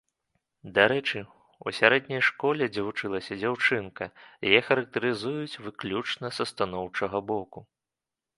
[0.77, 1.19] Дарэчы,
[1.65, 4.09] у сярэдняй школе, дзе вучылася дзяўчынка,
[4.49, 7.59] яе характарызуюць выключна са станоўчага боку.